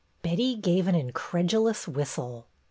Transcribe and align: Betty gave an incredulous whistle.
Betty 0.23 0.55
gave 0.55 0.87
an 0.87 0.95
incredulous 0.95 1.87
whistle. 1.87 2.47